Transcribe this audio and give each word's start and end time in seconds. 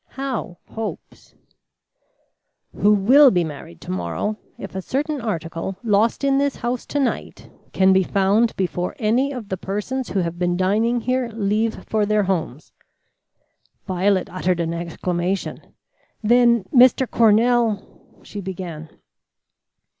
"How, 0.17 0.57
hopes?" 0.69 1.35
"Who 2.75 2.91
will 2.91 3.29
be 3.29 3.43
married 3.43 3.79
to 3.81 3.91
morrow, 3.91 4.39
if 4.57 4.73
a 4.73 4.81
certain 4.81 5.21
article 5.21 5.77
lost 5.83 6.23
in 6.23 6.39
this 6.39 6.55
house 6.55 6.87
to 6.87 6.99
night 6.99 7.51
can 7.71 7.93
be 7.93 8.01
found 8.01 8.55
before 8.55 8.95
any 8.97 9.31
of 9.31 9.49
the 9.49 9.57
persons 9.57 10.09
who 10.09 10.21
have 10.21 10.39
been 10.39 10.57
dining 10.57 11.01
here 11.01 11.27
leave 11.35 11.83
for 11.85 12.07
their 12.07 12.23
homes." 12.23 12.71
Violet 13.85 14.27
uttered 14.31 14.59
an 14.59 14.73
exclamation. 14.73 15.61
"Then, 16.23 16.63
Mr. 16.73 17.07
Cornell" 17.07 17.85
she 18.23 18.41
began. 18.41 18.89